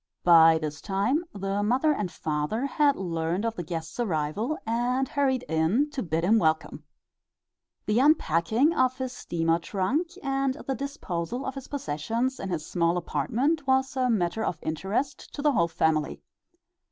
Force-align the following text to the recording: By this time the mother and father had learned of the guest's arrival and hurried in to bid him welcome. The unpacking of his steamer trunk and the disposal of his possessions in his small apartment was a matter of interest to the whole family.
By 0.23 0.57
this 0.57 0.81
time 0.81 1.23
the 1.31 1.61
mother 1.61 1.93
and 1.93 2.11
father 2.11 2.65
had 2.65 2.95
learned 2.95 3.45
of 3.45 3.55
the 3.55 3.61
guest's 3.61 3.99
arrival 3.99 4.57
and 4.65 5.07
hurried 5.07 5.43
in 5.47 5.91
to 5.91 6.01
bid 6.01 6.23
him 6.23 6.39
welcome. 6.39 6.83
The 7.85 7.99
unpacking 7.99 8.73
of 8.73 8.97
his 8.97 9.13
steamer 9.13 9.59
trunk 9.59 10.07
and 10.23 10.55
the 10.65 10.73
disposal 10.73 11.45
of 11.45 11.53
his 11.53 11.67
possessions 11.67 12.39
in 12.39 12.49
his 12.49 12.65
small 12.65 12.97
apartment 12.97 13.67
was 13.67 13.95
a 13.95 14.09
matter 14.09 14.43
of 14.43 14.57
interest 14.63 15.31
to 15.35 15.43
the 15.43 15.51
whole 15.51 15.67
family. 15.67 16.23